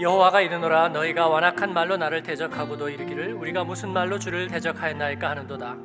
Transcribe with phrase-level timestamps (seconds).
[0.00, 5.76] 여호와가 이르노라 너희가 완악한 말로 나를 대적하고도 이르기를 우리가 무슨 말로 주를 대적하였나이까 하는도다.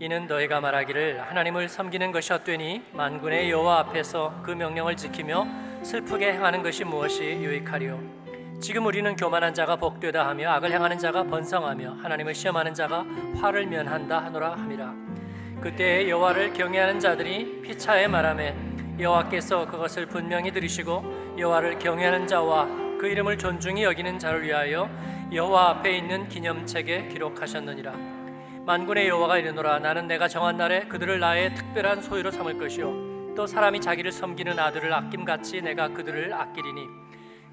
[0.00, 5.46] 이는 너희가 말하기를 하나님을 섬기는 것이 헛되니 만군의 여호와 앞에서 그 명령을 지키며
[5.84, 8.00] 슬프게 행하는 것이 무엇이 유익하리요?
[8.60, 13.04] 지금 우리는 교만한 자가 복되다 하며 악을 행하는 자가 번성하며 하나님을 시험하는 자가
[13.40, 14.92] 화를 면한다 하노라 함이라.
[15.60, 18.56] 그때 여호와를 경외하는 자들이 피차에 말하매
[18.98, 24.88] 여호와께서 그것을 분명히 들으시고 여호와를 경외하는 자와 그 이름을 존중히 여기는 자를 위하여
[25.32, 27.92] 여호와 앞에 있는 기념책에 기록하셨느니라.
[28.64, 29.80] 만군의 여호와가 이르노라.
[29.80, 33.34] 나는 내가 정한 날에 그들을 나의 특별한 소유로 삼을 것이요.
[33.34, 36.86] 또 사람이 자기를 섬기는 아들을 아낌같이 내가 그들을 아끼리니.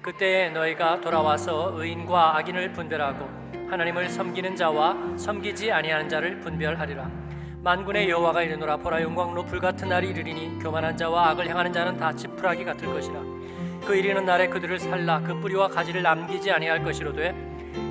[0.02, 3.28] 그때에 너희가 돌아와서 의인과 악인을 분별하고
[3.68, 7.10] 하나님을 섬기는 자와 섬기지 아니하는 자를 분별하리라.
[7.64, 8.76] 만군의 여호와가 이르노라.
[8.76, 13.39] 보라 영광로 불같은 날이 이르리니 교만한 자와 악을 행하는 자는 다 지푸라기 같을 것이라
[13.86, 17.32] 그 이르는 날에 그들을 살라 그 뿌리와 가지를 남기지 아니할 것이로되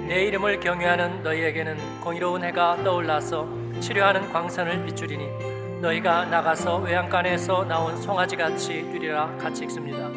[0.07, 3.47] 내 이름을 경외하는 너희에게는 공의로운 해가 떠올라서
[3.79, 10.09] 치료하는 광선을 비추리니 너희가 나가서 외양간에서 나온 송아지 같이 뛰리라 같이 읽습니다.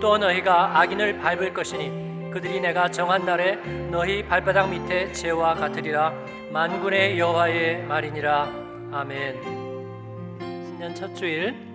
[0.00, 3.56] 또 너희가 악인을 밟을 것이니 그들이 내가 정한 날에
[3.90, 6.12] 너희 발바닥 밑에 재와 같으리라
[6.52, 8.48] 만군의 여호와의 말이니라
[8.92, 9.42] 아멘.
[10.40, 11.65] 신년 첫 주일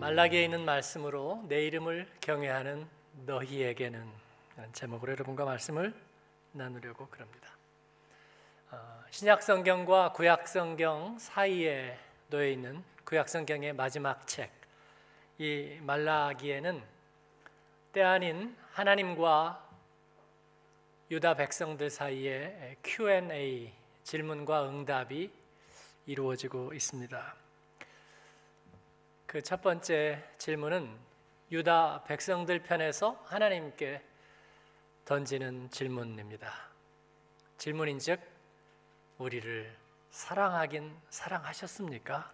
[0.00, 2.88] 말라기에 있는 말씀으로 내 이름을 경외하는
[3.26, 4.10] 너희에게는
[4.72, 5.92] 제목으로 여러분과 말씀을
[6.52, 7.50] 나누려고 그럽니다.
[8.70, 11.98] 어, 신약 성경과 구약 성경 사이에
[12.30, 14.50] 놓여 있는 구약 성경의 마지막 책,
[15.36, 16.82] 이 말라기에는
[17.92, 19.68] 때 아닌 하나님과
[21.10, 23.70] 유다 백성들 사이에 Q&A
[24.04, 25.30] 질문과 응답이
[26.06, 27.49] 이루어지고 있습니다.
[29.30, 30.98] 그 첫 번째 질문은
[31.52, 34.02] 유다 백성들 편에서 하나님께
[35.04, 36.52] 던지는 질문입니다.
[37.56, 38.20] 질문인즉
[39.18, 39.72] 우리를
[40.10, 42.32] 사랑하긴 사랑하셨습니까?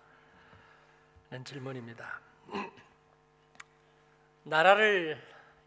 [1.28, 2.18] 는 질문입니다.
[4.44, 5.22] 나라를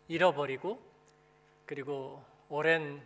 [0.08, 0.82] 잃어버리고
[1.68, 3.06] 그리고 오랜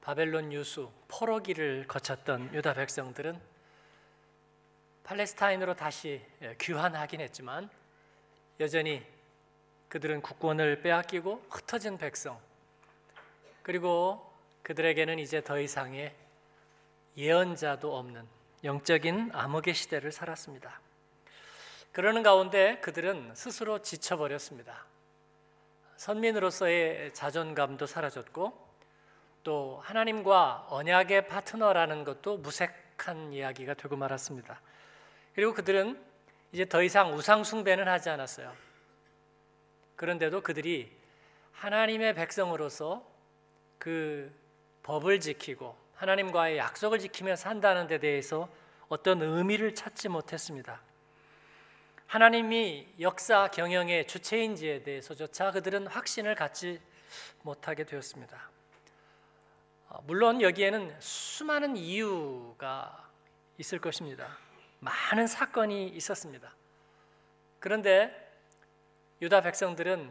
[0.00, 3.55] 바벨론 유수 포로기를 거쳤던 유다 백성들은
[5.06, 6.20] 팔레스타인으로 다시
[6.60, 7.70] 귀환하긴 했지만
[8.58, 9.06] 여전히
[9.88, 12.40] 그들은 국권을 빼앗기고 흩어진 백성
[13.62, 16.12] 그리고 그들에게는 이제 더 이상의
[17.16, 18.26] 예언자도 없는
[18.64, 20.80] 영적인 암흑의 시대를 살았습니다.
[21.92, 24.86] 그러는 가운데 그들은 스스로 지쳐버렸습니다.
[25.98, 28.66] 선민으로서의 자존감도 사라졌고
[29.44, 34.60] 또 하나님과 언약의 파트너라는 것도 무색한 이야기가 되고 말았습니다.
[35.36, 36.02] 그리고 그들은
[36.50, 38.56] 이제 더 이상 우상 숭배는 하지 않았어요.
[39.94, 40.90] 그런데도 그들이
[41.52, 43.06] 하나님의 백성으로서
[43.78, 44.34] 그
[44.82, 48.48] 법을 지키고 하나님과의 약속을 지키며 산다는 데 대해서
[48.88, 50.80] 어떤 의미를 찾지 못했습니다.
[52.06, 56.80] 하나님이 역사 경영의 주체인지에 대해서조차 그들은 확신을 갖지
[57.42, 58.50] 못하게 되었습니다.
[59.90, 63.10] 어, 물론 여기에는 수많은 이유가
[63.58, 64.45] 있을 것입니다.
[64.80, 66.52] 많은 사건이 있었습니다.
[67.60, 68.30] 그런데
[69.22, 70.10] 유다 백성들은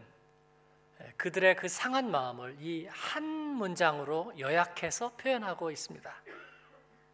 [1.18, 3.24] 그들의 그 상한 마음을 이 한
[3.56, 6.14] 문장으로 요약해서 표현하고 있습니다.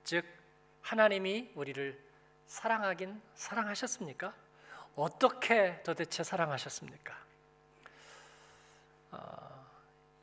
[0.04, 0.26] 즉
[0.82, 2.00] 하나님이 우리를
[2.48, 4.34] 사랑하긴 사랑하셨습니까?
[4.96, 7.16] 어떻게 도대체 사랑하셨습니까?
[9.12, 9.66] 어,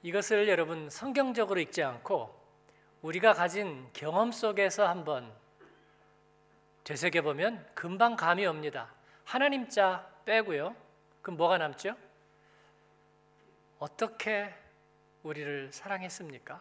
[0.03, 2.37] 이것을 여러분 성경적으로 읽지 않고
[3.03, 5.33] 우리가 가진 경험 속에서 한번
[6.89, 8.89] 되새겨 보면 금방 감이 옵니다.
[9.23, 10.75] 하나님 자 빼고요.
[11.21, 11.95] 그럼 뭐가 남죠?
[13.79, 14.55] 어떻게
[15.23, 16.59] 우리를 사랑했습니까?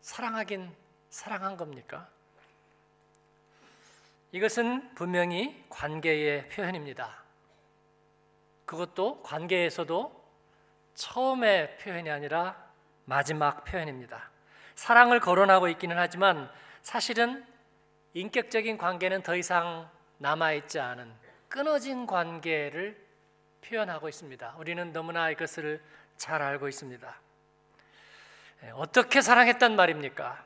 [0.00, 0.74] 사랑하긴
[1.10, 2.08] 사랑한 겁니까?
[4.32, 7.22] 이것은 분명히 관계의 표현입니다.
[8.64, 10.20] 그것도 관계에서도
[10.96, 12.72] 처음의 표현이 아니라
[13.04, 14.30] 마지막 표현입니다.
[14.74, 16.50] 사랑을 거론하고 있기는 하지만
[16.82, 17.46] 사실은
[18.14, 21.12] 인격적인 관계는 더 이상 남아있지 않은
[21.48, 23.06] 끊어진 관계를
[23.62, 24.56] 표현하고 있습니다.
[24.58, 25.82] 우리는 너무나 이것을
[26.16, 27.20] 잘 알고 있습니다.
[28.64, 30.44] 예, 어떻게 사랑했단 말입니까?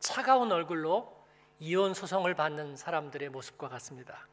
[0.00, 1.16] 차가운 얼굴로
[1.60, 4.26] 이혼 소송을 받는 사람들의 모습과 같습니다.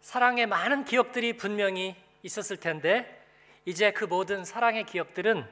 [0.00, 3.26] 사랑의 많은 기억들이 분명히 있었을 텐데
[3.64, 5.46] 이제 그 모든 사랑의 기억들은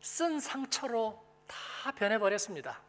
[0.00, 2.80] 쓴 상처로 다 변해버렸습니다.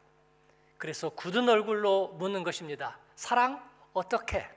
[0.81, 2.97] 그래서 굳은 얼굴로 묻는 것입니다.
[3.13, 3.63] 사랑
[3.93, 4.49] 어떻게?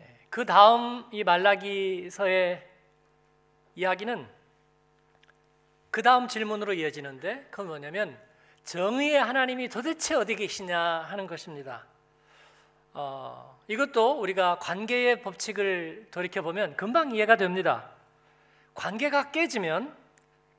[0.00, 2.64] 예, 그 다음 이 말라기서의
[3.74, 4.28] 이야기는
[5.90, 8.16] 그 다음 질문으로 이어지는데 그건 뭐냐면
[8.62, 11.84] 정의의 하나님이 도대체 어디 계시냐 하는 것입니다.
[12.92, 17.90] 어, 이것도 우리가 관계의 법칙을 돌이켜 보면 금방 이해가 됩니다.
[18.74, 20.03] 관계가 깨지면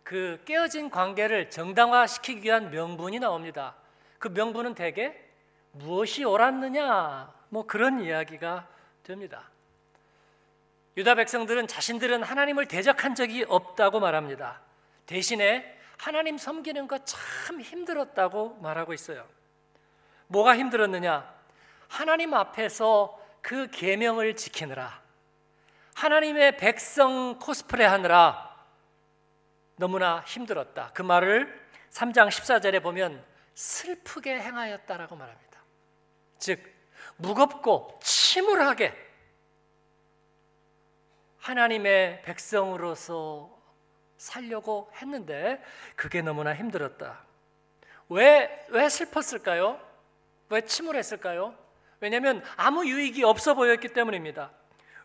[0.05, 3.73] 그 깨어진 관계를 정당화시키기 위한 명분이 나옵니다.
[4.19, 5.15] 그 명분은 대개
[5.71, 8.67] 무엇이 옳았느냐 뭐 그런 이야기가
[9.01, 9.49] 됩니다.
[10.95, 14.61] 유다 백성들은 자신들은 하나님을 대적한 적이 없다고 말합니다.
[15.07, 19.27] 대신에 하나님 섬기는 것참 힘들었다고 말하고 있어요.
[20.27, 21.33] 뭐가 힘들었느냐?
[21.87, 25.01] 하나님 앞에서 그 계명을 지키느라
[25.95, 28.54] 하나님의 백성 코스프레 하느라
[29.77, 30.91] 너무나 힘들었다.
[30.93, 33.23] 그 말을 3장 14절에 보면
[33.53, 35.59] 슬프게 행하였다라고 말합니다.
[36.37, 36.61] 즉
[37.17, 38.93] 무겁고 침울하게
[41.39, 43.55] 하나님의 백성으로서
[44.17, 45.63] 살려고 했는데
[45.95, 47.23] 그게 너무나 힘들었다.
[48.09, 49.79] 왜, 왜 슬펐을까요?
[50.49, 51.55] 왜 침울했을까요?
[51.99, 54.51] 왜냐하면 아무 유익이 없어 보였기 때문입니다.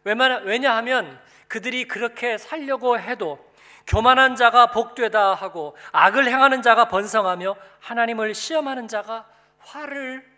[0.04, 3.49] 왜냐하면 그들이 그렇게 살려고 해도
[3.86, 9.28] 교만한 자가 복되다 하고 악을 행하는 자가 번성하며 하나님을 시험하는 자가
[9.58, 10.28] 화를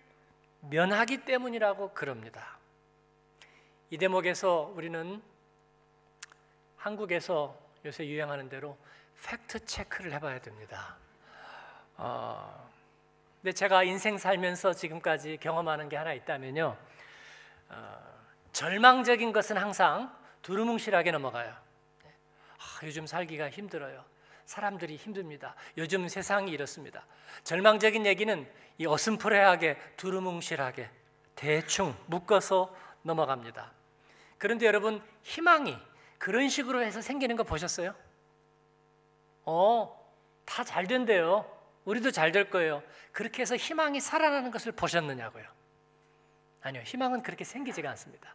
[0.60, 2.58] 면하기 때문이라고 그럽니다.
[3.90, 5.22] 이 대목에서 우리는
[6.76, 8.76] 한국에서 요새 유행하는 대로
[9.24, 10.96] 팩트 체크를 해봐야 됩니다.
[11.96, 12.70] 어,
[13.40, 16.76] 근데 제가 인생 살면서 지금까지 경험하는 게 하나 있다면요,
[17.68, 17.98] 어,
[18.52, 21.54] 절망적인 것은 항상 두루뭉실하게 넘어가요.
[22.62, 24.04] 아, 요즘 살기가 힘들어요.
[24.46, 25.54] 사람들이 힘듭니다.
[25.78, 27.06] 요즘 세상이 이렇습니다.
[27.44, 30.88] 절망적인 얘기는 이 어슴푸레하게 두루뭉실하게
[31.34, 33.72] 대충 묶어서 넘어갑니다.
[34.38, 35.76] 그런데 여러분 희망이
[36.18, 37.94] 그런 식으로 해서 생기는 거 보셨어요?
[39.44, 39.98] 어,
[40.44, 41.46] 다 잘 된대요.
[41.84, 42.82] 우리도 잘 될 거예요.
[43.12, 45.44] 그렇게 해서 희망이 살아나는 것을 보셨느냐고요.
[46.62, 48.34] 아니요, 희망은 그렇게 생기지가 않습니다.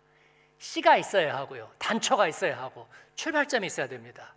[0.58, 1.72] 씨가 있어야 하고요.
[1.78, 4.34] 단초가 있어야 하고 출발점이 있어야 됩니다.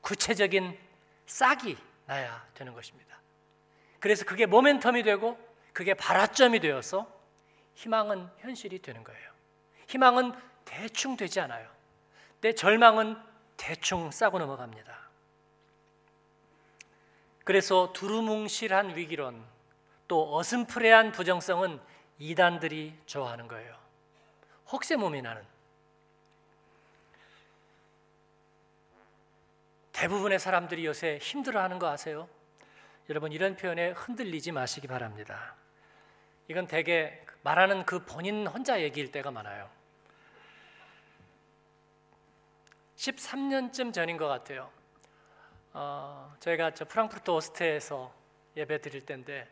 [0.00, 0.78] 구체적인
[1.26, 1.76] 싹이
[2.06, 3.20] 나야 되는 것입니다.
[4.00, 5.38] 그래서 그게 모멘텀이 되고
[5.72, 7.10] 그게 발화점이 되어서
[7.74, 9.30] 희망은 현실이 되는 거예요.
[9.88, 10.32] 희망은
[10.64, 11.68] 대충 되지 않아요.
[12.40, 13.16] 내 절망은
[13.56, 14.98] 대충 싸고 넘어갑니다.
[17.44, 19.44] 그래서 두루뭉실한 위기론
[20.08, 21.80] 또 어슴푸레한 부정성은
[22.18, 23.76] 이단들이 좋아하는 거예요.
[24.72, 25.42] 혹세무미 나는
[30.00, 32.26] 대부분의 사람들이 요새 힘들어하는 거 아세요?
[33.10, 35.54] 여러분 이런 표현에 흔들리지 마시기 바랍니다.
[36.48, 39.68] 이건 대개 말하는 그 본인 혼자 얘기일 때가 많아요.
[42.96, 44.70] 13년쯤 전인 것 같아요.
[45.74, 48.10] 어, 저희가 저 프랑크푸르트 오스트에서
[48.56, 49.46] 예배 드릴 때인데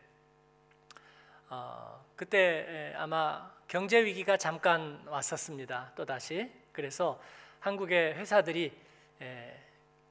[1.49, 5.91] 어, 그때 아마 경제 위기가 잠깐 왔었습니다.
[5.95, 7.21] 또 다시 그래서
[7.59, 8.75] 한국의 회사들이
[9.21, 9.58] 에,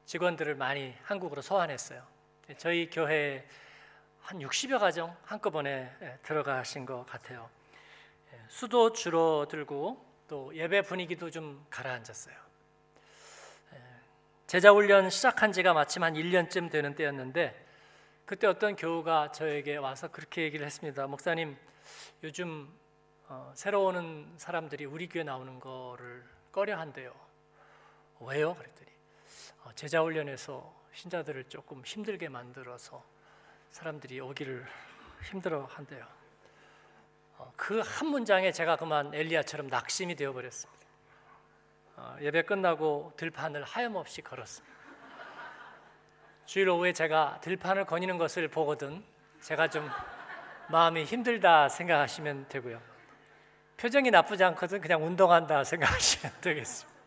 [0.08, 2.02] 직원들을 많이 한국으로 소환했어요.
[2.56, 3.46] 저희 교회
[4.22, 7.50] 한 60여 가정 한꺼번에 들어가신 것 같아요.
[8.48, 12.34] 수도 줄어들고 또 예배 분위기도 좀 가라앉았어요.
[14.46, 17.66] 제자 훈련 시작한 지가 마침 한 1년쯤 되는 때였는데
[18.24, 21.06] 그때 어떤 교우가 저에게 와서 그렇게 얘기를 했습니다.
[21.06, 21.54] 목사님,
[22.22, 22.72] 요즘
[23.26, 27.14] 어, 새로 오는 사람들이 우리 교회 나오는 거를 꺼려한대요.
[28.20, 28.54] 왜요?
[28.54, 28.97] 그랬더니 어,
[29.74, 33.04] 제자 훈련에서 신자들을 조금 힘들게 만들어서
[33.70, 34.66] 사람들이 오기를
[35.22, 36.06] 힘들어 한대요.
[37.36, 40.86] 어, 그한 문장에 제가 그만 엘리야처럼 낙심이 되어 버렸습니다.
[41.96, 44.76] 어, 예배 끝나고 들판을 하염없이 걸었습니다.
[46.46, 49.04] 주일 오후에 제가 들판을 거니는 것을 보거든
[49.40, 49.88] 제가 좀
[50.70, 52.80] 마음이 힘들다 생각하시면 되고요.
[53.76, 56.97] 표정이 나쁘지 않거든 그냥 운동한다 생각하시면 되겠습니다.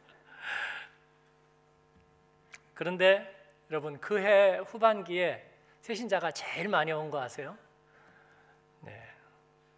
[2.82, 3.32] 그런데
[3.70, 5.48] 여러분 그 해 후반기에
[5.82, 7.56] 새신자가 제일 많이 온 거 아세요?
[8.80, 9.00] 네,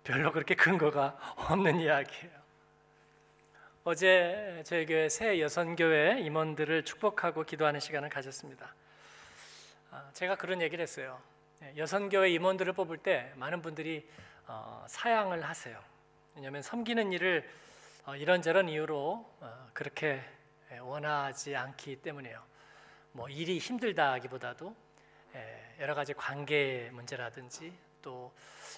[0.05, 1.17] 별로 그렇게 근거가
[1.51, 2.31] 없는 이야기예요.
[3.83, 8.73] 어제 저희 교회 새 여선교회 임원들을 축복하고 기도하는 시간을 가졌습니다.
[9.91, 11.21] 아, 제가 그런 얘기를 했어요.
[11.59, 14.09] 네, 여선교회 임원들을 뽑을 때 많은 분들이
[14.47, 15.77] 어, 사양을 하세요.
[16.35, 17.49] 왜냐하면 섬기는 일을
[18.05, 20.21] 어, 이런저런 이유로 어, 그렇게
[20.79, 22.52] 원하지 않기 때문이에요.
[23.13, 24.75] 뭐 일이 힘들다기보다도
[25.35, 28.33] 예, 여러 가지 관계 문제라든지 또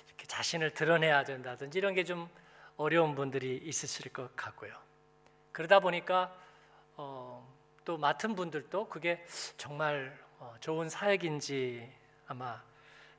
[0.07, 2.29] 이렇게 자신을 드러내야 된다든지 이런 게 좀
[2.77, 4.73] 어려운 분들이 있으실 것 같고요.
[5.51, 6.35] 그러다 보니까
[6.97, 7.47] 어,
[7.85, 9.25] 또 맡은 분들도 그게
[9.57, 11.89] 정말 어, 좋은 사역인지
[12.27, 12.61] 아마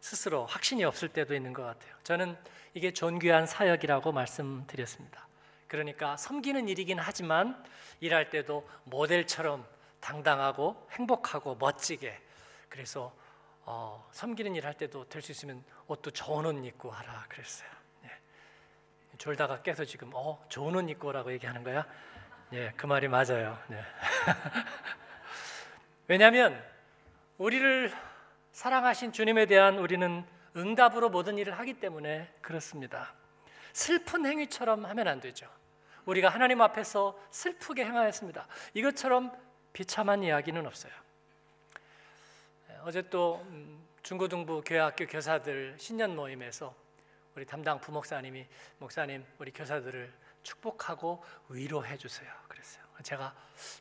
[0.01, 1.95] 스스로 확신이 없을 때도 있는 것 같아요.
[2.05, 2.37] 저는
[2.75, 5.27] 이게 존귀한 사역이라고 말씀드렸습니다.
[5.69, 7.65] 그러니까 섬기는 일이긴 하지만
[8.01, 9.67] 일할 때도 모델처럼
[10.01, 12.21] 당당하고 행복하고 멋지게
[12.69, 13.13] 그래서
[13.65, 17.69] 어, 섬기는 일 할 때도 될 수 있으면 옷도 좋은 옷 입고 하라 그랬어요.
[18.05, 18.11] 예.
[19.19, 21.85] 졸다가 깨서 지금 어 좋은 옷 입고 오라고 얘기하는 거야?
[22.53, 23.59] 예, 그 말이 맞아요.
[23.73, 23.85] 예.
[26.09, 26.63] 왜냐하면
[27.39, 27.93] 우리를
[28.53, 30.25] 사랑하신 주님에 대한 우리는
[30.57, 33.15] 응답으로 모든 일을 하기 때문에 그렇습니다.
[33.73, 35.47] 슬픈 행위처럼 하면 안 되죠.
[36.07, 38.47] 우리가 하나님 앞에서 슬프게 행하였습니다.
[38.75, 39.33] 이것처럼
[39.77, 40.93] 비참한 이야기는 없어요.
[42.85, 46.75] 어제 또 음, 중고등부 교회학교 교사들 신년 모임에서
[47.35, 48.47] 우리 담당 부목사님이
[48.79, 50.11] 목사님 우리 교사들을
[50.43, 52.33] 축복하고 위로해 주세요.
[52.49, 52.83] 그랬어요.
[53.03, 53.35] 제가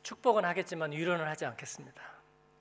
[0.04, 2.02] 축복은 하겠지만 위로는 하지 않겠습니다.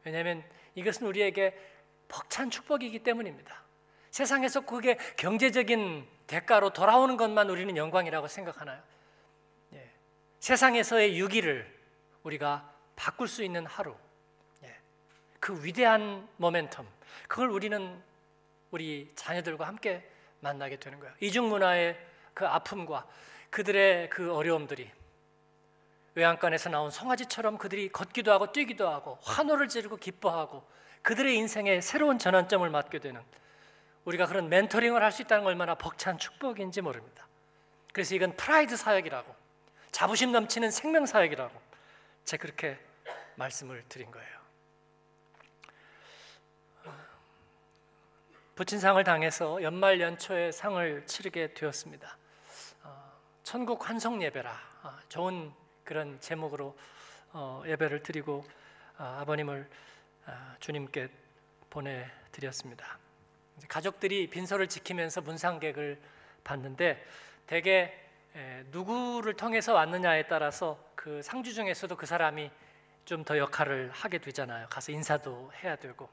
[0.05, 0.45] 왜냐하면
[0.77, 1.59] 이것은 우리에게
[2.07, 3.65] 벅찬 축복이기 때문입니다.
[4.13, 8.81] 세상에서 그게 경제적인 대가로 돌아오는 것만 우리는 영광이라고 생각하나요?
[9.73, 9.91] 예.
[10.39, 11.77] 세상에서의 유기를
[12.23, 13.95] 우리가 바꿀 수 있는 하루,
[14.65, 14.77] 예.
[15.41, 16.85] 그 위대한 모멘텀,
[17.29, 18.03] 그걸 우리는
[18.71, 20.09] 우리 자녀들과 함께
[20.41, 21.15] 만나게 되는 거예요.
[21.21, 21.99] 이중 문화의
[22.35, 23.07] 그 아픔과
[23.51, 24.91] 그들의 그 어려움들이
[26.17, 30.65] 외양간에서 나온 송아지처럼 그들이 걷기도 하고 뛰기도 하고 환호를 지르고 기뻐하고
[31.03, 33.21] 그들의 인생에 새로운 전환점을 맞게 되는
[34.05, 37.27] 우리가 그런 멘토링을 할 수 있다는 걸 얼마나 벅찬 축복인지 모릅니다.
[37.93, 39.35] 그래서 이건 프라이드 사역이라고
[39.93, 41.61] 자부심 넘치는 생명 사역이라고
[42.25, 42.79] 제가 그렇게
[43.37, 44.35] 말씀을 드린 거예요.
[48.55, 52.17] 부친상을 당해서 연말 연초에 상을 치르게 되었습니다.
[52.85, 53.13] 어,
[53.43, 54.53] 천국 환송 예배라
[54.85, 55.53] 어, 좋은
[55.83, 56.79] 그런 제목으로
[57.33, 58.47] 어, 예배를 드리고
[58.97, 59.69] 아버님을
[60.61, 61.09] 주님께
[61.69, 62.97] 보내드렸습니다.
[63.67, 66.01] 가족들이 빈소를 지키면서 문상객을
[66.45, 67.05] 봤는데
[67.49, 67.93] 대개
[68.71, 72.51] 누구를 통해서 왔느냐에 따라서 그 상주 중에서도 그 사람이
[73.05, 74.67] 좀 더 역할을 하게 되잖아요.
[74.71, 76.09] 가서 인사도 해야 되고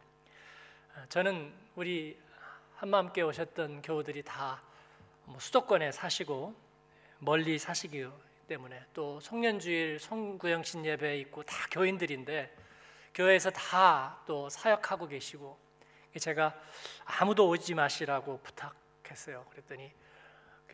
[1.08, 2.20] 저는 우리
[2.76, 6.54] 한마음께 오셨던 교우들이 다뭐 수도권에 사시고
[7.20, 8.06] 멀리 사시기
[8.50, 12.54] 때문에 또 송년주일 송구영신 예배 있고 다 교인들인데
[13.14, 15.58] 교회에서 다 또 사역하고 계시고
[16.20, 16.54] 제가
[17.06, 19.46] 아무도 오지 마시라고 부탁했어요.
[19.52, 19.90] 그랬더니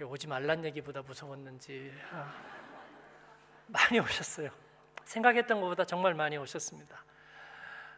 [0.01, 2.56] 오지 말란 얘기보다 무서웠는지 아,
[3.67, 4.49] 많이 오셨어요.
[5.03, 7.03] 생각했던 것보다 정말 많이 오셨습니다.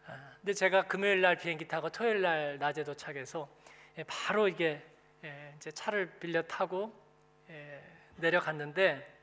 [0.08, 3.50] 아, 근데 제가 금요일 날 비행기 타고 토요일 날 낮에 도착해서
[3.98, 4.84] 예, 바로 이게
[5.24, 6.94] 예, 이제 차를 빌려 타고
[7.50, 7.84] 예,
[8.18, 9.18] 내려갔는데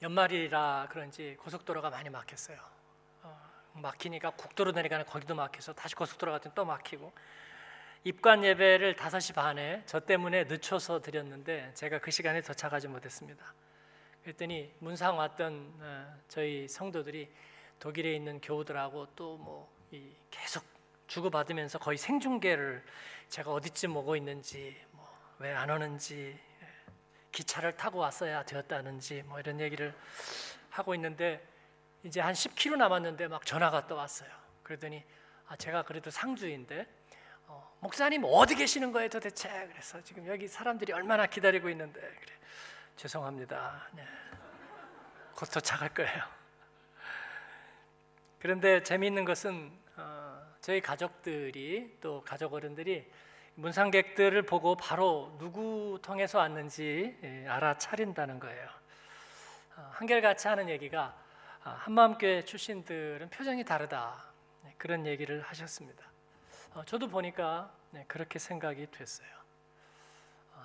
[0.00, 2.58] 연말이라 그런지 고속도로가 많이 막혔어요.
[3.22, 7.12] 어, 막히니까 국도로 내려가는 거기도 막혀서 다시 고속도로 갔더니 또 막히고
[8.04, 13.54] 입관 예배를 5시 반에 저 때문에 늦춰서 드렸는데 제가 그 시간에 도착하지 못했습니다.
[14.22, 17.28] 그랬더니 문상 왔던 어, 저희 성도들이
[17.78, 19.70] 독일에 있는 교우들하고 또 뭐
[20.30, 20.64] 계속
[21.06, 22.82] 주고받으면서 거의 생중계를
[23.28, 25.02] 제가 어디쯤 오고 있는지 뭐
[25.40, 26.38] 왜 안 오는지
[27.32, 29.92] 기차를 타고 왔어야 되었다는지 뭐 이런 얘기를
[30.70, 31.44] 하고 있는데
[32.04, 34.30] 이제 한 10km 남았는데 막 전화가 또 왔어요.
[34.62, 35.02] 그러더니
[35.48, 36.86] 아 제가 그래도 상주인데
[37.48, 39.48] 어, 목사님 어디 계시는 거예요 도대체?
[39.72, 42.34] 그래서 지금 여기 사람들이 얼마나 기다리고 있는데 그래
[43.02, 43.88] 죄송합니다.
[43.94, 44.04] 네.
[45.34, 46.22] 곧 도착할 거예요.
[48.38, 53.10] 그런데 재미있는 것은 어, 저희 가족들이 또 가족 어른들이
[53.56, 58.68] 문상객들을 보고 바로 누구 통해서 왔는지 예, 알아차린다는 거예요.
[59.76, 61.18] 어, 한결같이 하는 얘기가
[61.64, 64.32] 아, 한마음교회 출신들은 표정이 다르다
[64.62, 66.04] 네, 그런 얘기를 하셨습니다.
[66.74, 69.41] 어, 저도 보니까 네, 그렇게 생각이 됐어요.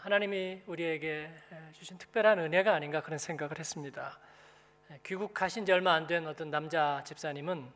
[0.07, 1.29] 어, 하나님이 우리에게
[1.73, 4.17] 주신 특별한 은혜가 아닌가 그런 생각을 했습니다.
[4.87, 7.69] 네, 귀국하신 지 얼마 안 된 어떤 남자 집사님은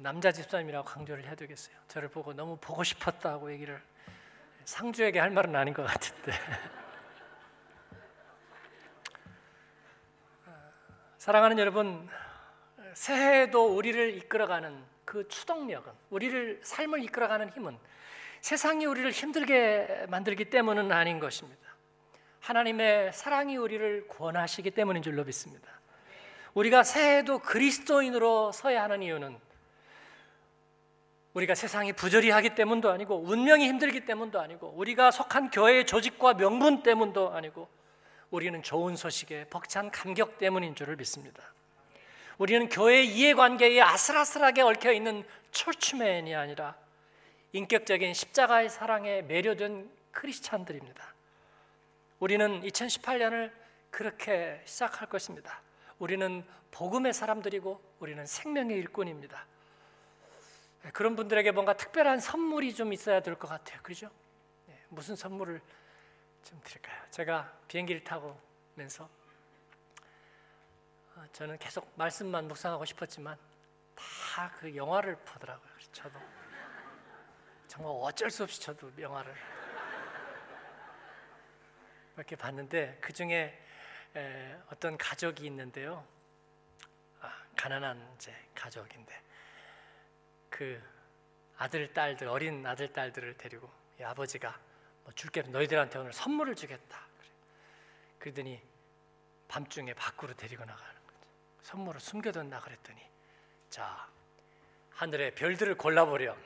[0.00, 1.76] 남자 집사님이라고 강조를 해야 되겠어요.
[1.86, 3.80] 저를 보고 너무 보고 싶었다고 얘기를
[4.64, 6.32] 상주에게 할 말은 아닌 것 같은데.
[11.18, 12.08] 사랑하는 여러분,
[12.94, 17.78] 새해도 우리를 이끌어가는 그 추동력은 우리를 삶을 이끌어가는 힘은
[18.44, 21.62] 세상이 우리를 힘들게 만들기 때문은 아닌 것입니다.
[22.40, 25.66] 하나님의 사랑이 우리를 구원하시기 때문인 줄로 믿습니다.
[26.52, 29.38] 우리가 새해도 그리스도인으로 서야 하는 이유는
[31.32, 36.82] 우리가 세상이 부조리 하기 때문도 아니고 운명이 힘들기 때문도 아니고 우리가 속한 교회의 조직과 명분
[36.82, 37.66] 때문도 아니고
[38.28, 41.42] 우리는 좋은 소식에 벅찬 감격 때문인 줄을 믿습니다.
[42.36, 46.83] 우리는 교회 이해관계에 아슬아슬하게 얽혀 있는 철추맨이 아니라
[47.54, 51.14] 인격적인 십자가의 사랑에 매료된 크리스찬들입니다.
[52.18, 53.52] 우리는 2018년을
[53.92, 55.62] 그렇게 시작할 것입니다.
[56.00, 59.46] 우리는 복음의 사람들이고 우리는 생명의 일꾼입니다.
[60.92, 63.78] 그런 분들에게 뭔가 특별한 선물이 좀 있어야 될 것 같아요.
[63.84, 64.10] 그죠?
[64.66, 65.60] 네, 무슨 선물을
[66.42, 67.00] 좀 드릴까요?
[67.12, 68.36] 제가 비행기를 타고
[68.74, 69.08] 면서
[71.14, 73.36] 어, 저는 계속 말씀만 묵상하고 싶었지만
[73.94, 75.70] 다 그 영화를 보더라고요.
[75.92, 76.18] 저도
[77.74, 79.34] 정말 어쩔 수 없이 저도 영화를
[82.14, 83.60] 이렇게 봤는데 그 중에
[84.70, 86.06] 어떤 가족이 있는데요.
[87.20, 89.20] 아, 가난한 이제 가족인데
[90.48, 90.80] 그
[91.56, 93.68] 아들 딸들 어린 아들 딸들을 데리고
[94.00, 94.56] 아버지가
[95.02, 97.00] 뭐 줄게 너희들한테 오늘 선물을 주겠다.
[97.18, 97.28] 그래.
[98.20, 98.62] 그러더니
[99.48, 101.28] 밤중에 밖으로 데리고 나가는 거죠.
[101.62, 103.04] 선물을 숨겨뒀나 그랬더니
[103.68, 104.08] 자
[104.90, 106.40] 하늘의 별들을 골라보렴.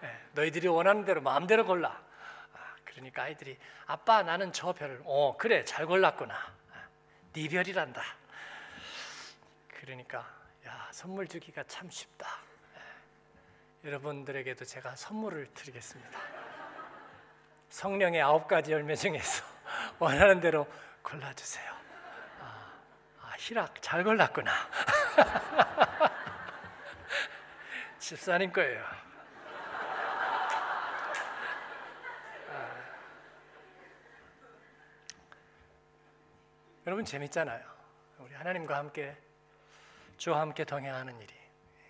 [0.00, 1.90] 네, 너희들이 원하는 대로 마음대로 골라.
[1.90, 6.34] 아, 그러니까 아이들이 아빠 나는 저 별을 어 그래 잘 골랐구나.
[6.34, 6.88] 아,
[7.32, 8.02] 네 별이란다.
[9.68, 10.26] 그러니까
[10.66, 12.26] 야 선물 주기가 참 쉽다.
[12.74, 12.80] 네,
[13.88, 16.18] 여러분들에게도 제가 선물을 드리겠습니다.
[17.68, 19.44] 성령의 아홉 가지 열매 중에서
[19.98, 20.66] 원하는 대로
[21.02, 21.72] 골라주세요.
[22.40, 22.72] 아,
[23.22, 24.52] 아 희락 잘 골랐구나.
[27.98, 28.99] 집사님 거예요.
[36.86, 37.62] 여러분 재밌잖아요.
[38.20, 39.14] 우리 하나님과 함께
[40.16, 41.34] 주와 함께 동행하는 일이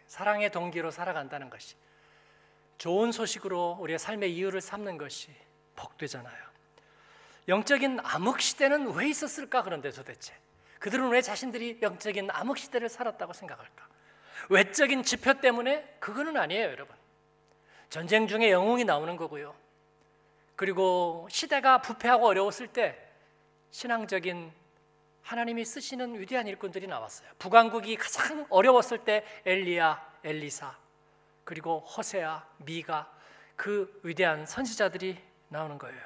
[0.07, 1.77] 사랑의 동기로 살아간다는 것이
[2.79, 5.33] 좋은 소식으로 우리의 삶의 이유를 삼는 것이
[5.77, 6.51] 복되잖아요.
[7.47, 10.35] 영적인 암흑 시대는 왜 있었을까 그런데 도대체
[10.81, 13.89] 그들은 왜 자신들이 영적인 암흑 시대를 살았다고 생각할까?
[14.49, 16.97] 외적인 지표 때문에 그거는 아니에요, 여러분.
[17.91, 19.55] 전쟁 중에 영웅이 나오는 거고요.
[20.57, 22.99] 그리고 시대가 부패하고 어려웠을 때
[23.71, 24.60] 신앙적인
[25.23, 27.29] 하나님이 쓰시는 위대한 일꾼들이 나왔어요.
[27.39, 30.77] 북왕국이 가장 어려웠을 때 엘리야, 엘리사,
[31.45, 33.11] 그리고 호세아, 미가
[33.57, 36.01] 그 위대한 선지자들이 나오는 거예요.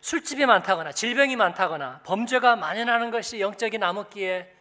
[0.00, 4.54] 술집이 많다거나 질병이 많다거나 범죄가 만연하는 것이 영적인 암흑기의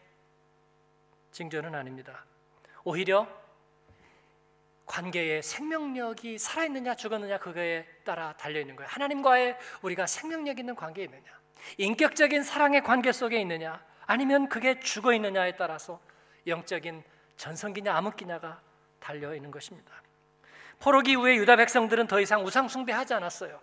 [1.31, 2.25] 징조는 아닙니다.
[2.83, 3.27] 오히려
[4.85, 8.87] 관계의 생명력이 살아있느냐 죽었느냐 그거에 따라 달려 있는 거예요.
[8.89, 11.39] 하나님과의 우리가 생명력 있는 관계에 있느냐,
[11.77, 15.99] 인격적인 사랑의 관계 속에 있느냐, 아니면 그게 죽어 있느냐에 따라서
[16.47, 17.03] 영적인
[17.37, 18.61] 전성기냐 암흑기냐가
[18.99, 19.91] 달려 있는 것입니다.
[20.79, 23.59] 포로기 이후에 유다 백성들은 더 이상 우상 숭배하지 않았어요.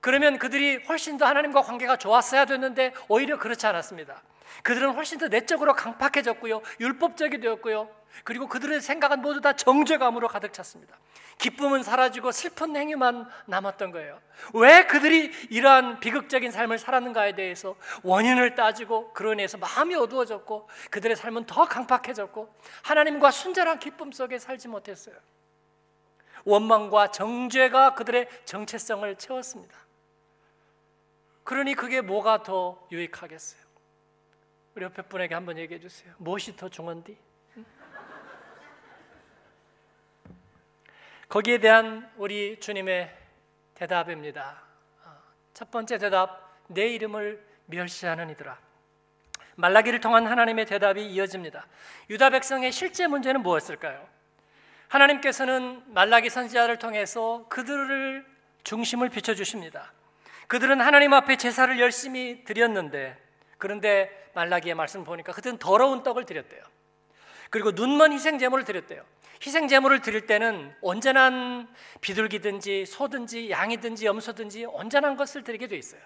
[0.00, 4.22] 그러면 그들이 훨씬 더 하나님과 관계가 좋았어야 됐는데 오히려 그렇지 않았습니다.
[4.62, 6.62] 그들은 훨씬 더 내적으로 강팍해졌고요.
[6.80, 7.90] 율법적이 되었고요.
[8.24, 10.96] 그리고 그들의 생각은 모두 다 정죄감으로 가득 찼습니다.
[11.38, 14.20] 기쁨은 사라지고 슬픈 행위만 남았던 거예요.
[14.54, 21.66] 왜 그들이 이러한 비극적인 삶을 살았는가에 대해서 원인을 따지고 인해서 마음이 어두워졌고 그들의 삶은 더
[21.66, 25.14] 강팍해졌고 하나님과 순전한 기쁨 속에 살지 못했어요.
[26.44, 29.76] 원망과 정죄가 그들의 정체성을 채웠습니다.
[31.44, 33.60] 그러니 그게 뭐가 더 유익하겠어요?
[34.74, 36.12] 우리 옆에 분에게 한번 얘기해 주세요.
[36.18, 37.16] 무엇이 더 중요한디?
[41.28, 43.14] 거기에 대한 우리 주님의
[43.74, 44.62] 대답입니다.
[45.04, 45.10] 어,
[45.52, 48.56] 첫 번째 대답, 내 이름을 멸시하는 이들아.
[49.56, 51.66] 말라기를 통한 하나님의 대답이 이어집니다.
[52.08, 54.08] 유다 백성의 실제 문제는 무엇일까요?
[54.88, 58.24] 하나님께서는 말라기 선지자를 통해서 그들을
[58.64, 59.92] 중심을 비춰 주십니다.
[60.46, 63.18] 그들은 하나님 앞에 제사를 열심히 드렸는데
[63.58, 66.62] 그런데 말라기의 말씀 보니까 그들은 더러운 떡을 드렸대요.
[67.50, 69.04] 그리고 눈먼 희생 제물을 드렸대요.
[69.44, 71.68] 희생 제물을 드릴 때는 온전한
[72.00, 76.00] 비둘기든지 소든지 양이든지 염소든지 온전한 것을 드리게 돼 있어요.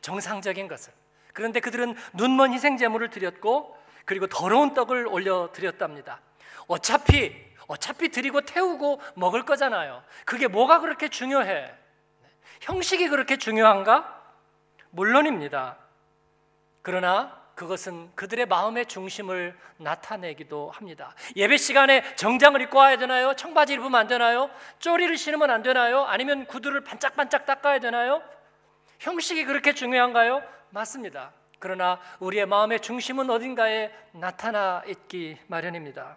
[0.00, 0.92] 정상적인 것을.
[1.32, 6.20] 그런데 그들은 눈먼 희생 제물을 드렸고 그리고 더러운 떡을 올려 드렸답니다.
[6.66, 10.02] 어차피 어차피 드리고 태우고 먹을 거잖아요.
[10.24, 11.74] 그게 뭐가 그렇게 중요해?
[12.62, 14.22] 형식이 그렇게 중요한가?
[14.90, 15.76] 물론입니다.
[16.80, 21.12] 그러나 그것은 그들의 마음의 중심을 나타내기도 합니다.
[21.34, 23.34] 예배 시간에 정장을 입고 와야 되나요?
[23.34, 24.48] 청바지 입으면 안 되나요?
[24.78, 26.04] 쪼리를 신으면 안 되나요?
[26.04, 28.22] 아니면 구두를 반짝반짝 닦아야 되나요?
[29.00, 30.40] 형식이 그렇게 중요한가요?
[30.70, 31.32] 맞습니다.
[31.58, 36.16] 그러나 우리의 마음의 중심은 어딘가에 나타나 있기 마련입니다.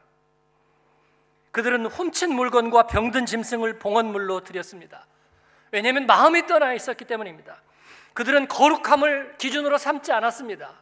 [1.50, 5.08] 그들은 훔친 물건과 병든 짐승을 봉헌물로 드렸습니다.
[5.72, 7.60] 왜냐하면 마음이 떠나 있었기 때문입니다.
[8.14, 10.82] 그들은 거룩함을 기준으로 삼지 않았습니다.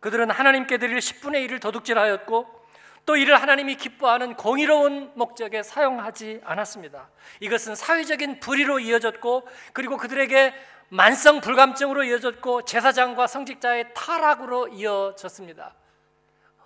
[0.00, 2.58] 그들은 하나님께 드릴 10분의 1을 도둑질하였고
[3.06, 7.08] 또 이를 하나님이 기뻐하는 공의로운 목적에 사용하지 않았습니다.
[7.40, 10.54] 이것은 사회적인 불의로 이어졌고 그리고 그들에게
[10.90, 15.74] 만성 불감증으로 이어졌고 제사장과 성직자의 타락으로 이어졌습니다.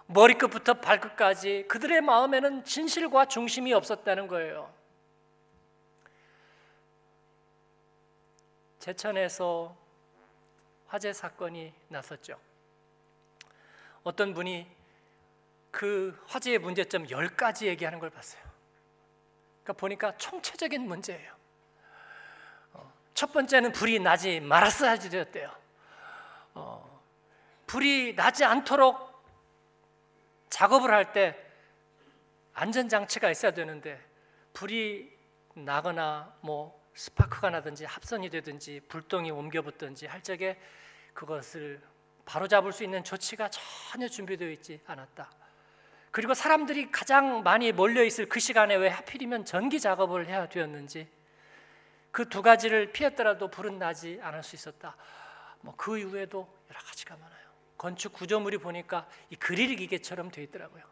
[0.06, 4.72] 머리끝부터 발끝까지 그들의 마음에는 진실과 중심이 없었다는 거예요.
[8.80, 9.76] 제천에서
[10.88, 12.36] 화재 사건이 났었죠.
[14.04, 14.66] 어떤 분이
[15.70, 18.42] 그 화재의 문제점 10가지 얘기하는 걸 봤어요.
[19.62, 21.34] 그러니까 보니까 총체적인 문제예요.
[22.72, 25.50] 어, 첫 번째는 불이 나지 말았어야지 되었대요.
[26.54, 27.02] 어,
[27.66, 29.12] 불이 나지 않도록
[30.50, 31.38] 작업을 할 때
[32.54, 33.98] 안전장치가 있어야 되는데
[34.52, 35.16] 불이
[35.54, 40.60] 나거나 뭐 스파크가 나든지 합선이 되든지 불똥이 옮겨붙든지 할 적에
[41.14, 41.82] 그것을
[42.24, 45.30] 바로잡을 수 있는 조치가 전혀 준비되어 있지 않았다.
[46.11, 51.08] 그리고 사람들이 가장 많이 몰려 있을 그 시간에 왜 하필이면 전기 작업을 해야 되었는지
[52.11, 54.96] 그 두 가지를 피했더라도 불은 나지 않을 수 있었다.
[55.62, 57.42] 뭐 그 이후에도 여러 가지가 많아요.
[57.78, 60.85] 건축 구조물이 보니까 이 그릴 기계처럼 되어 있더라고요.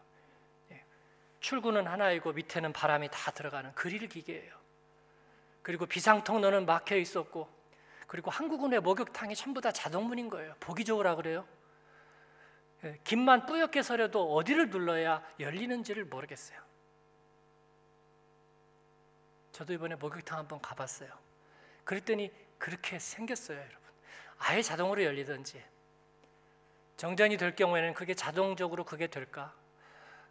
[0.73, 0.83] 예.
[1.41, 4.59] 출구는 하나이고 밑에는 바람이 다 들어가는 그릴 기계예요.
[5.63, 7.49] 그리고 비상 통로는 막혀 있었고
[8.11, 10.53] 그리고 한국은의 목욕탕이 전부 다 자동문인 거예요.
[10.59, 11.47] 보기 좋으라 그래요.
[12.83, 16.59] 예, 김만 뿌옇게 서려도 어디를 눌러야 열리는지를 모르겠어요.
[19.53, 21.09] 저도 이번에 목욕탕 한번 가봤어요.
[21.85, 23.79] 그랬더니 그렇게 생겼어요, 여러분.
[24.39, 25.63] 아예 자동으로 열리든지
[26.97, 29.55] 정전이 될 경우에는 그게 자동적으로 그게 될까?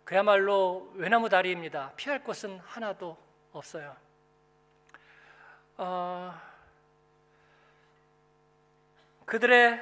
[0.03, 1.93] 그야말로 외나무 다리입니다.
[1.95, 3.17] 피할 곳은 하나도
[3.53, 3.95] 없어요.
[5.77, 6.48] 어,
[9.29, 9.79] 그들의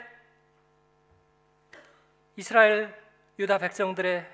[2.36, 2.93] 이스라엘
[3.39, 4.29] 유다 백성들의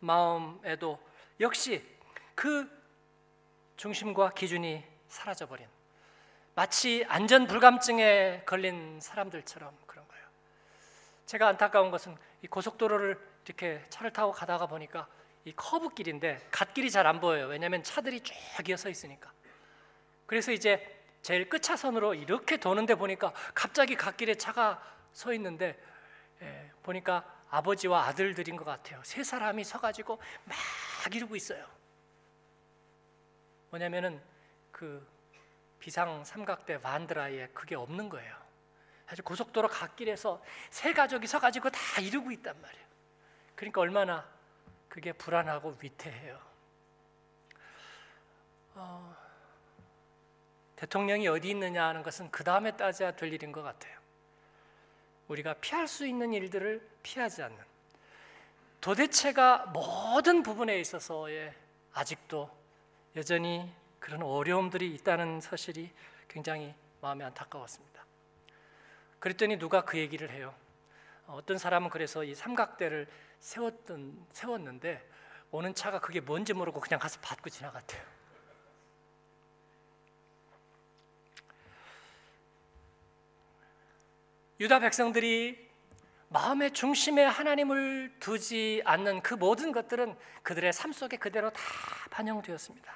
[0.00, 0.98] 마음에도
[1.38, 1.86] 역시
[2.34, 2.68] 그
[3.76, 5.68] 중심과 기준이 사라져버린
[6.56, 10.26] 마치 안전 불감증에 걸린 사람들처럼 그런 거예요.
[11.26, 15.06] 제가 안타까운 것은 이 고속도로를 이렇게 차를 타고 가다가 보니까
[15.44, 17.46] 이 커브길인데 갓길이 잘 안 보여요.
[17.46, 18.34] 왜냐하면 차들이 쭉
[18.68, 19.30] 이어서 있으니까.
[20.26, 20.95] 그래서 이제
[21.26, 24.80] 제일 끝차선으로 이렇게 도는데 보니까 갑자기 갓길에 차가
[25.12, 25.76] 서 있는데
[26.40, 29.02] 예, 보니까 아버지와 아들들인 것 같아요.
[29.02, 30.56] 세 사람이 서가지고 막
[31.12, 31.66] 이러고 있어요.
[33.70, 34.22] 뭐냐면은
[34.70, 35.04] 그
[35.80, 38.36] 비상 삼각대 반드라이에 그게 없는 거예요.
[39.08, 42.86] 아주 고속도로 갓길에서 세 가족이 서가지고 다 이러고 있단 말이에요.
[43.56, 44.30] 그러니까 얼마나
[44.88, 46.38] 그게 불안하고 위태해요.
[48.76, 49.25] 어,
[50.76, 53.96] 대통령이 어디 있느냐 하는 것은 그 다음에 따져야 될 일인 것 같아요.
[55.28, 57.58] 우리가 피할 수 있는 일들을 피하지 않는
[58.80, 61.52] 도대체가 모든 부분에 있어서의
[61.92, 62.50] 아직도
[63.16, 65.90] 여전히 그런 어려움들이 있다는 사실이
[66.28, 68.04] 굉장히 마음이 안타까웠습니다.
[69.18, 70.54] 그랬더니 누가 그 얘기를 해요.
[71.26, 73.08] 어떤 사람은 그래서 이 삼각대를
[73.40, 75.04] 세웠던 세웠는데
[75.50, 78.15] 오는 차가 그게 뭔지 모르고 그냥 가서 받고 지나갔대요.
[84.58, 85.66] 유다 백성들이
[86.28, 91.60] 마음의 중심에 하나님을 두지 않는 그 모든 것들은 그들의 삶 속에 그대로 다
[92.10, 92.92] 반영되었습니다.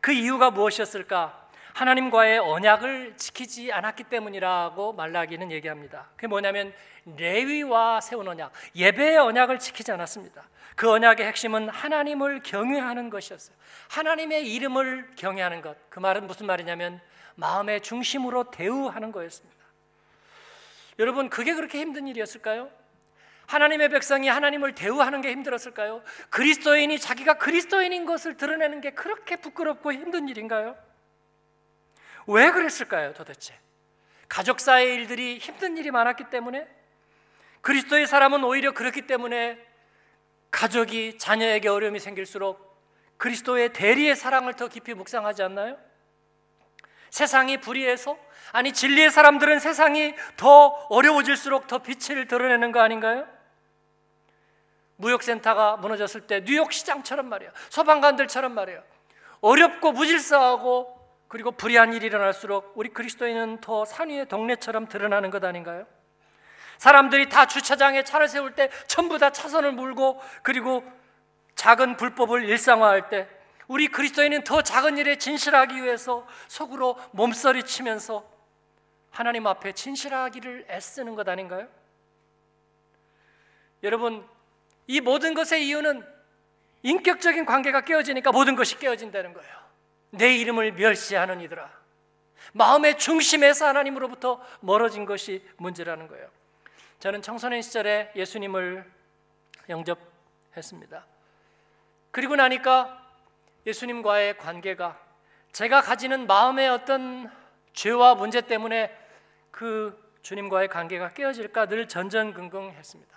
[0.00, 1.46] 그 이유가 무엇이었을까?
[1.74, 6.08] 하나님과의 언약을 지키지 않았기 때문이라고 말라기는 얘기합니다.
[6.16, 6.72] 그게 뭐냐면
[7.04, 10.48] 레위와 세운 언약, 예배의 언약을 지키지 않았습니다.
[10.74, 13.56] 그 언약의 핵심은 하나님을 경외하는 것이었어요.
[13.90, 15.76] 하나님의 이름을 경외하는 것.
[15.90, 17.00] 그 말은 무슨 말이냐면
[17.34, 19.55] 마음의 중심으로 대우하는 거였습니다.
[20.98, 22.70] 여러분 그게 그렇게 힘든 일이었을까요?
[23.46, 26.02] 하나님의 백성이 하나님을 대우하는 게 힘들었을까요?
[26.30, 30.76] 그리스도인이 자기가 그리스도인인 것을 드러내는 게 그렇게 부끄럽고 힘든 일인가요?
[32.26, 33.54] 왜 그랬을까요, 도대체?
[34.28, 36.66] 가족 사이의 일들이 힘든 일이 많았기 때문에
[37.60, 39.64] 그리스도의 사람은 오히려 그렇기 때문에
[40.50, 42.66] 가족이 자녀에게 어려움이 생길수록
[43.16, 45.78] 그리스도의 대리의 사랑을 더 깊이 묵상하지 않나요?
[47.10, 48.16] 세상이 불의해서
[48.52, 53.26] 아니 진리의 사람들은 세상이 더 어려워질수록 더 빛을 드러내는 거 아닌가요?
[54.96, 57.52] 무역센터가 무너졌을 때 뉴욕 시장처럼 말이에요.
[57.70, 58.82] 소방관들처럼 말이에요.
[59.40, 60.96] 어렵고 무질서하고
[61.28, 65.86] 그리고 불의한 일이 일어날수록 우리 그리스도인은 더 산위의 동네처럼 드러나는 것 아닌가요?
[66.78, 70.84] 사람들이 다 주차장에 차를 세울 때 전부 다 차선을 물고 그리고
[71.54, 73.28] 작은 불법을 일상화할 때
[73.68, 78.28] 우리 그리스도인은 더 작은 일에 진실하기 위해서 속으로 몸서리 치면서
[79.10, 81.68] 하나님 앞에 진실하기를 애쓰는 것 아닌가요?
[83.82, 84.26] 여러분,
[84.86, 86.06] 이 모든 것의 이유는
[86.82, 89.56] 인격적인 관계가 깨어지니까 모든 것이 깨어진다는 거예요.
[90.10, 91.70] 내 이름을 멸시하는 이들아.
[92.52, 96.28] 마음의 중심에서 하나님으로부터 멀어진 것이 문제라는 거예요.
[97.00, 98.90] 저는 청소년 시절에 예수님을
[99.68, 101.04] 영접했습니다.
[102.12, 103.05] 그리고 나니까
[103.66, 104.98] 예수님과의 관계가
[105.52, 107.30] 제가 가지는 마음의 어떤
[107.72, 108.96] 죄와 문제 때문에
[109.50, 113.16] 그 주님과의 관계가 깨어질까 늘 전전긍긍했습니다.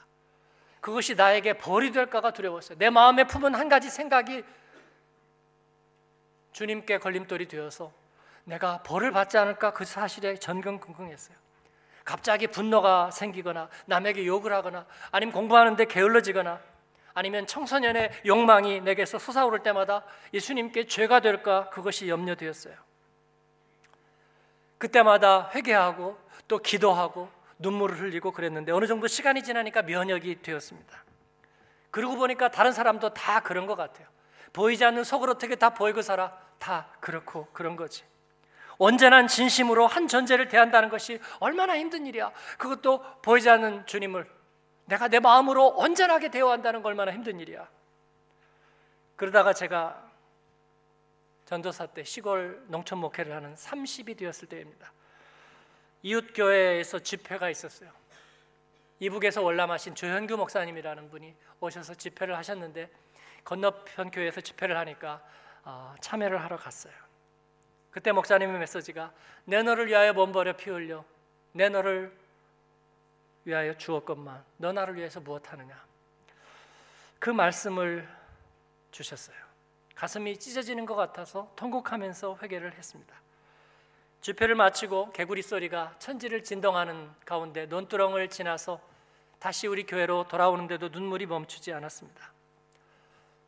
[0.81, 2.77] 그것이 나에게 벌이 될까가 두려웠어요.
[2.77, 4.43] 내 마음에 품은 한 가지 생각이
[6.51, 7.91] 주님께 걸림돌이 되어서
[8.43, 11.37] 내가 벌을 받지 않을까 그 사실에 전긍긍긍했어요.
[12.05, 16.59] 갑자기 분노가 생기거나 남에게 욕을 하거나 아니면 공부하는데 게을러지거나
[17.13, 22.75] 아니면 청소년의 욕망이 내게서 솟아오를 때마다 예수님께 죄가 될까 그것이 염려되었어요.
[24.77, 26.17] 그때마다 회개하고
[26.47, 31.03] 또 기도하고 눈물을 흘리고 그랬는데 어느 정도 시간이 지나니까 면역이 되었습니다.
[31.91, 34.07] 그러고 보니까 다른 사람도 다 그런 것 같아요.
[34.53, 36.37] 보이지 않는 속을 어떻게 다 보이고 살아?
[36.57, 38.03] 다 그렇고 그런 거지.
[38.77, 42.31] 언제나 진심으로 한 존재를 대한다는 것이 얼마나 힘든 일이야.
[42.57, 44.25] 그것도 보이지 않는 주님을
[44.89, 47.69] 내가 내 마음으로 온전하게 대화한다는 거 얼마나 힘든 일이야.
[49.15, 50.09] 그러다가 제가
[51.45, 54.91] 전도사 때 시골 농촌 목회를 하는 30이 되었을 때입니다.
[56.01, 57.91] 이웃 교회에서 집회가 있었어요.
[58.99, 62.89] 이북에서 월남하신 조현규 목사님이라는 분이 오셔서 집회를 하셨는데
[63.43, 65.23] 건너편 교회에서 집회를 하니까
[65.63, 66.93] 어, 참여를 하러 갔어요.
[67.91, 69.13] 그때 목사님의 메시지가
[69.45, 71.05] 내 너를 위하여 몸 버려 피 흘려
[71.51, 72.11] 내 너를
[73.49, 75.83] 위하여 주었건만 너 나를 위해서 무엇 하느냐
[77.19, 78.07] 그 말씀을
[78.91, 79.37] 주셨어요.
[79.95, 83.13] 가슴이 찢어지는 것 같아서 통곡하면서 회개를 했습니다.
[84.21, 88.79] 집회를 마치고 개구리 소리가 천지를 진동하는 가운데 논두렁을 지나서
[89.39, 92.31] 다시 우리 교회로 돌아오는데도 눈물이 멈추지 않았습니다.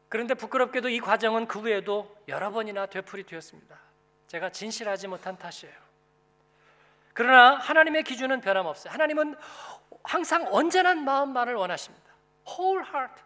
[0.10, 3.80] 그런데 부끄럽게도 이 과정은 그 후에도 여러 번이나 되풀이 되었습니다.
[4.28, 5.91] 제가 진실하지 못한 탓이에요.
[7.14, 8.94] 그러나 하나님의 기준은 변함없어요.
[8.94, 9.36] 하나님은
[10.04, 12.06] 항상 언제나 마음만을 원하십니다.
[12.48, 13.22] whole heart.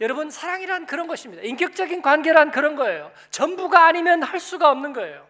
[0.00, 1.42] 여러분 사랑이란 그런 것입니다.
[1.42, 3.12] 인격적인 관계란 그런 거예요.
[3.30, 5.26] 전부가 아니면 할 수가 없는 거예요.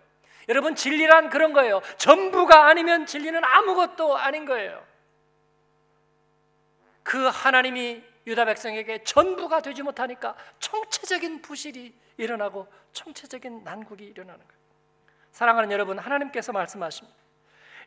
[0.48, 1.80] 여러분 진리란 그런 거예요.
[1.96, 4.84] 전부가 아니면 진리는 아무것도 아닌 거예요.
[7.02, 14.58] 그 하나님이 유다 백성에게 전부가 되지 못하니까 총체적인 부실이 일어나고 총체적인 난국이 일어나는 거예요.
[15.32, 17.16] 사랑하는 여러분, 하나님께서 말씀하십니다.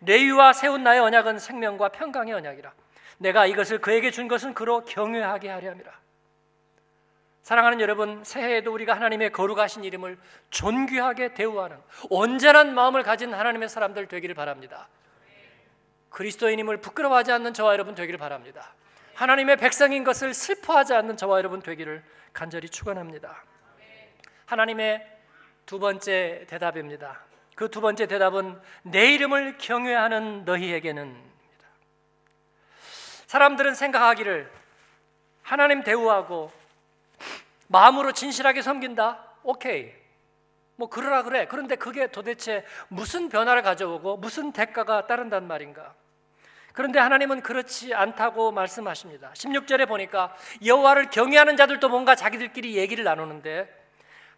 [0.02, 2.74] 레위와 세운 나의 언약은 생명과 평강의 언약이라.
[3.20, 5.92] 내가 이것을 그에게 준 것은 그로 경외하게 하려 함이라.
[7.44, 10.18] 사랑하는 여러분, 새해에도 우리가 하나님의 거룩하신 이름을
[10.52, 11.78] 존귀하게 대우하는
[12.10, 14.88] 온전한 마음을 가진 하나님의 사람들 되기를 바랍니다.
[16.10, 18.74] 그리스도인임을 부끄러워하지 않는 저와 여러분 되기를 바랍니다.
[19.16, 23.44] 하나님의 백성인 것을 슬퍼하지 않는 저와 여러분 되기를 간절히 축원합니다.
[24.46, 25.08] 하나님의
[25.66, 27.31] 두 번째 대답입니다.
[27.62, 31.16] 그 두 번째 대답은 내 이름을 경외하는 너희에게는
[33.28, 34.52] 사람들은 생각하기를
[35.44, 36.52] 하나님 대우하고
[37.68, 39.24] 마음으로 진실하게 섬긴다.
[39.44, 39.94] 오케이.
[40.76, 41.46] 뭐 그러라 그래.
[41.46, 45.94] 그런데 그게 도대체 무슨 변화를 가져오고 무슨 대가가 따른단 말인가?
[46.74, 49.34] 그런데 하나님은 그렇지 않다고 말씀하십니다.
[49.34, 53.81] 16절에 보니까 여호와를 경외하는 자들도 뭔가 자기들끼리 얘기를 나누는데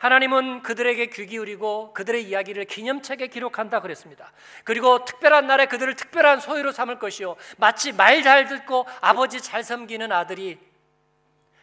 [0.04, 4.34] 하나님은 그들에게 귀 기울이고 그들의 이야기를 기념책에 기록한다 그랬습니다.
[4.66, 10.12] 그리고 특별한 날에 그들을 특별한 소유로 삼을 것이요 마치 말 잘 듣고 아버지 잘 섬기는
[10.12, 10.60] 아들이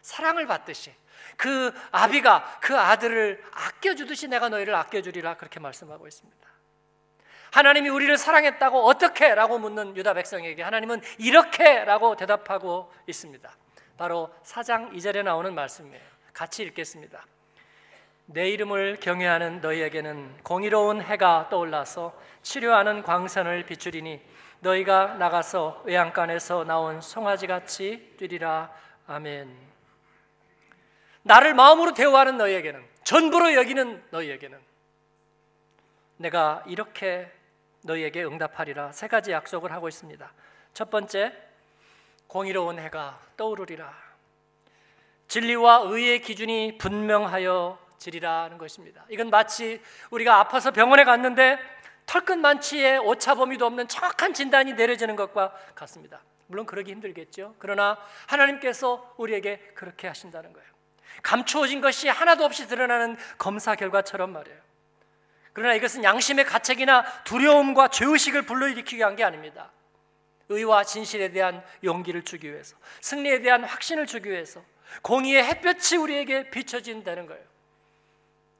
[0.00, 0.92] 사랑을 받듯이
[1.36, 6.48] 그 아비가 그 아들을 아껴주듯이 내가 너희를 아껴주리라 그렇게 말씀하고 있습니다.
[7.52, 9.34] 하나님이 우리를 사랑했다고 어떻게?
[9.34, 13.50] 라고 묻는 유다 백성에게 하나님은 이렇게 라고 대답하고 있습니다.
[13.98, 16.02] 바로 4장 2절에 나오는 말씀이에요.
[16.32, 17.24] 같이 읽겠습니다.
[18.32, 24.20] 내 이름을 경외하는 너희에게는 공의로운 해가 떠올라서 치료하는 광선을 비추리니
[24.60, 28.72] 너희가 나가서 외양간에서 나온 송아지 같이 뛰리라.
[29.08, 29.52] 아멘.
[31.22, 34.60] 나를 마음으로 대우하는 너희에게는 전부로 여기는 너희에게는
[36.18, 37.32] 내가 이렇게
[37.82, 40.32] 너희에게 응답하리라 세 가지 약속을 하고 있습니다.
[40.72, 41.32] 첫 번째,
[42.28, 43.92] 공의로운 해가 떠오르리라.
[45.26, 49.04] 진리와 의의 기준이 분명하여 지리라는 것입니다.
[49.08, 51.58] 이건 마치 우리가 아파서 병원에 갔는데
[52.06, 56.20] 털끝 만치에 오차 범위도 없는 정확한 진단이 내려지는 것과 같습니다.
[56.48, 57.54] 물론 그러기 힘들겠죠.
[57.58, 60.68] 그러나 하나님께서 우리에게 그렇게 하신다는 거예요.
[61.22, 64.58] 감추어진 것이 하나도 없이 드러나는 검사 결과처럼 말이에요.
[65.52, 69.70] 그러나 이것은 양심의 가책이나 두려움과 죄의식을 불러일으키게 한게 아닙니다.
[70.48, 74.64] 의와 진실에 대한 용기를 주기 위해서 승리에 대한 확신을 주기 위해서
[75.02, 77.49] 공의의 햇볕이 우리에게 비춰진다는 거예요.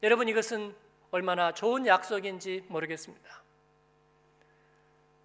[0.03, 0.75] 여러분 이것은
[1.11, 3.43] 얼마나 좋은 약속인지 모르겠습니다.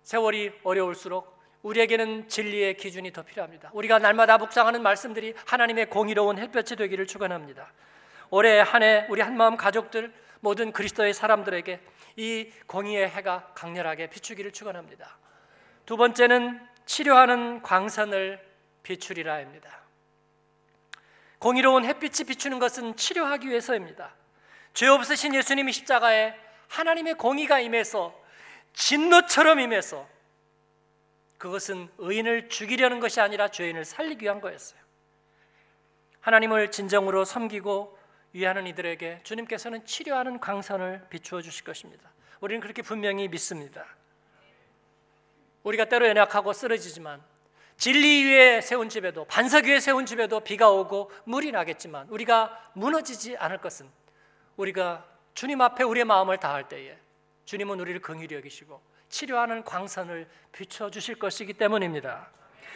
[0.04, 1.34] 세월이 어려울수록
[1.64, 3.72] 우리에게는 진리의 기준이 더 필요합니다.
[3.74, 7.72] 우리가 날마다 묵상하는 말씀들이 하나님의 공의로운 햇볕이 되기를 축원합니다.
[8.30, 11.80] 올해 한 해 우리 한마음 가족들 모든 그리스도의 사람들에게
[12.18, 15.18] 이 공의의 해가 강렬하게 비추기를 축원합니다.
[15.86, 18.46] 두 번째는 치료하는 광선을
[18.84, 19.80] 비추리라입니다.
[21.40, 24.14] 공의로운 햇빛이 비추는 것은 치료하기 위해서입니다.
[24.76, 26.36] 죄 없으신 예수님이 십자가에
[26.68, 28.14] 하나님의 공의가 임해서
[28.74, 30.08] 진노처럼 임해서
[31.38, 34.80] 그것은 의인을 죽이려는 것이 아니라 죄인을 살리기 위한 거였어요.
[36.20, 37.98] 하나님을 진정으로 섬기고
[38.34, 42.12] 위하는 이들에게 주님께서는 치료하는 광선을 비추어 주실 것입니다.
[42.42, 43.86] 우리는 그렇게 분명히 믿습니다.
[45.64, 47.24] 우리가 때로 연약하고 쓰러지지만
[47.78, 53.60] 진리 위에 세운 집에도 반석 위에 세운 집에도 비가 오고 물이 나겠지만 우리가 무너지지 않을
[53.60, 53.90] 것은
[54.58, 56.98] 우리가 주님 앞에 우리의 마음을 다할 때에
[57.46, 62.30] 주님은 우리를 긍휼히 여기시고 치료하는 광선을 비춰 주실 것이기 때문입니다.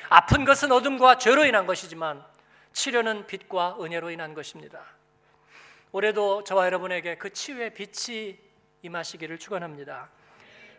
[0.09, 2.23] 아픈 것은 어둠과 죄로 인한 것이지만
[2.73, 4.81] 치료는 빛과 은혜로 인한 것입니다.
[5.91, 8.37] 올해도 저와 여러분에게 그 치유의 빛이
[8.83, 10.09] 임하시기를 축원합니다.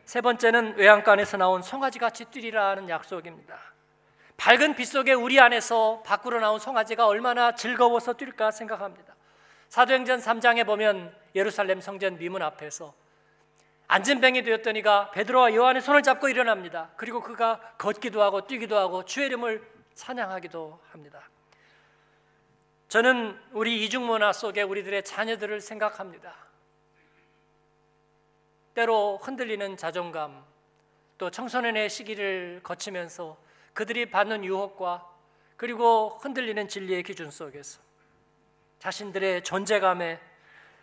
[0.04, 3.58] 세 번째는 외양간에서 나온 송아지 같이 뛰리라는 약속입니다.
[4.36, 9.14] 밝은 빛 속에 우리 안에서 밖으로 나온 송아지가 얼마나 즐거워서 뛸까 생각합니다.
[9.70, 12.92] 사도행전 3장에 보면 예루살렘 성전 미문 앞에서
[13.87, 16.90] 안전뱅이 되었더니가 베드로와 요한의 손을 잡고 일어납니다.
[16.96, 21.28] 그리고 그가 걷기도 하고 뛰기도 하고 주의 이름을 찬양하기도 합니다.
[22.88, 26.35] 저는 우리 이중 문화 속에 우리들의 자녀들을 생각합니다.
[28.74, 30.44] 때로 흔들리는 자존감,
[31.16, 33.37] 또 청소년의 시기를 거치면서
[33.72, 35.09] 그들이 받는 유혹과
[35.56, 37.89] 그리고 흔들리는 진리의 기준 속에서
[38.80, 40.18] 자신들의 존재감에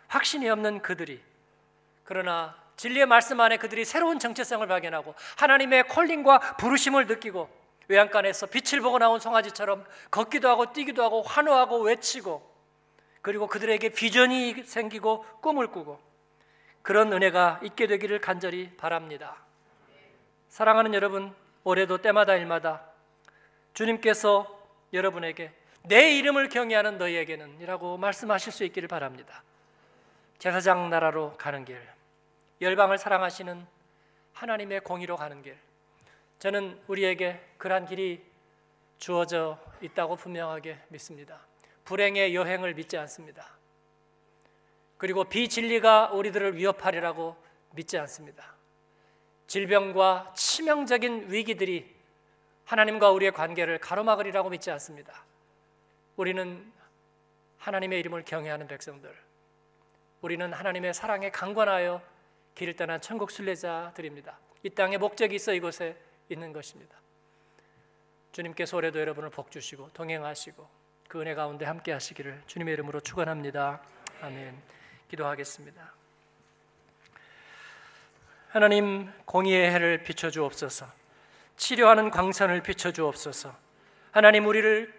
[0.06, 1.20] 확신이 없는 그들이
[2.04, 7.50] 그러나 진리의 말씀 안에 그들이 새로운 정체성을 발견하고 하나님의 콜링과 부르심을 느끼고
[7.88, 12.48] 외양간에서 빛을 보고 나온 송아지처럼 걷기도 하고 뛰기도 하고 환호하고 외치고
[13.20, 16.00] 그리고 그들에게 비전이 생기고 꿈을 꾸고
[16.82, 19.36] 그런 은혜가 있게 되기를 간절히 바랍니다.
[20.48, 21.34] 사랑하는 여러분,
[21.64, 22.82] 올해도 때마다 일마다
[23.74, 24.46] 주님께서
[24.92, 25.52] 여러분에게
[25.88, 29.42] 내 이름을 경외하는 너희에게는 이라고 말씀하실 수 있기를 바랍니다.
[30.38, 31.80] 제사장 나라로 가는 길,
[32.60, 33.66] 열방을 사랑하시는
[34.34, 35.56] 하나님의 공의로 가는 길.
[36.38, 38.22] 저는 우리에게 그러한 길이
[38.98, 41.40] 주어져 있다고 분명하게 믿습니다.
[41.84, 43.48] 불행의 여행을 믿지 않습니다.
[44.98, 47.36] 그리고 비진리가 우리들을 위협하리라고
[47.70, 48.54] 믿지 않습니다.
[49.46, 51.96] 질병과 치명적인 위기들이
[52.66, 55.24] 하나님과 우리의 관계를 가로막으리라고 믿지 않습니다.
[56.18, 56.72] 우리는
[57.58, 59.14] 하나님의 이름을 경외하는 백성들,
[60.20, 62.02] 우리는 하나님의 사랑에 강권하여
[62.56, 64.36] 길을 떠난 천국 순례자들입니다.
[64.64, 65.96] 이 땅에 목적이 있어 이곳에
[66.28, 66.96] 있는 것입니다.
[68.32, 70.68] 주님께서 올해도 여러분을 복 주시고 동행하시고
[71.06, 73.80] 그 은혜 가운데 함께 하시기를 주님의 이름으로 축원합니다.
[74.20, 74.60] 아멘.
[75.08, 75.92] 기도하겠습니다.
[78.48, 80.86] 하나님 공의의 해를 비춰 주옵소서.
[81.56, 83.54] 치료하는 광선을 비춰 주옵소서.
[84.10, 84.97] 하나님 우리를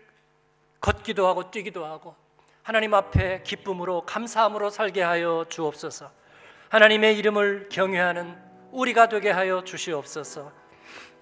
[0.81, 2.15] 걷기도 하고 뛰기도 하고
[2.63, 6.11] 하나님 앞에 기쁨으로 감사함으로 살게 하여 주옵소서.
[6.69, 8.37] 하나님의 이름을 경외하는
[8.71, 10.51] 우리가 되게 하여 주시옵소서.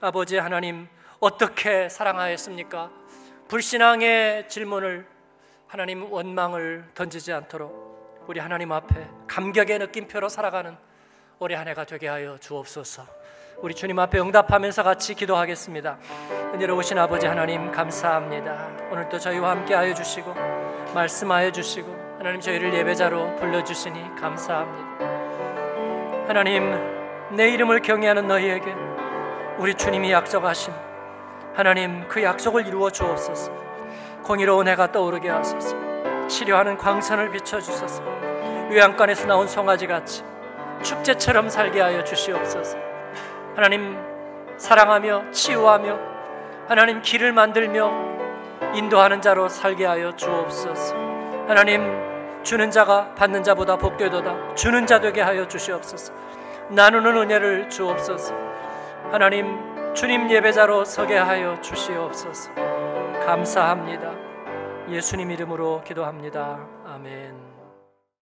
[0.02, 0.88] 아버지 하나님
[1.20, 2.92] 어떻게 사랑하였습니까?
[3.48, 5.08] 불신앙의 질문을
[5.68, 10.76] 하나님 원망을 던지지 않도록 우리 하나님 앞에 감격의 느낌표로 살아가는
[11.40, 13.06] 올해 한 해가 되게 하여 주옵소서.
[13.60, 15.98] 우리 주님 앞에 응답하면서 같이 기도하겠습니다.
[16.54, 18.68] 은혜로우신 아버지 하나님 감사합니다.
[18.92, 20.32] 오늘도 저희와 함께 하여 주시고
[20.94, 25.08] 말씀하여 주시고 하나님 저희를 예배자로 불러 주시니 감사합니다.
[26.28, 26.72] 하나님
[27.36, 28.76] 내 이름을 경외하는 너희에게
[29.58, 30.72] 우리 주님이 약속하신
[31.56, 33.52] 하나님 그 약속을 이루어 주옵소서.
[34.24, 35.76] 공의로운 해가 떠오르게 하소서.
[36.28, 38.04] 치료하는 광선을 비춰 주소서.
[38.72, 40.24] 요양간에서 나온 송아지 같이
[40.84, 42.87] 축제처럼 살게 하여 주시옵소서.
[43.58, 43.98] 하나님
[44.58, 46.00] 사랑하며 치유하며
[46.68, 47.92] 하나님 길을 만들며
[48.76, 50.96] 인도하는 자로 살게 하여 주옵소서.
[51.48, 51.82] 하나님
[52.44, 54.54] 주는 자가 받는 자보다 복되도다.
[54.54, 56.14] 주는 자 되게 하여 주시옵소서.
[56.70, 58.36] 나누는 은혜를 주옵소서.
[59.10, 59.58] 하나님
[59.96, 62.54] 주님 예배자로 서게 하여 주시옵소서.
[63.26, 64.12] 감사합니다.
[64.88, 66.60] 예수님 이름으로 기도합니다.
[66.86, 67.47] 아멘.